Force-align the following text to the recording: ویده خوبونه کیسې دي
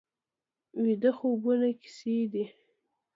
ویده 0.83 1.11
خوبونه 1.17 1.69
کیسې 1.81 2.17
دي 2.31 2.45